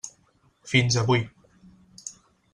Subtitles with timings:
[0.71, 1.27] Fins avui.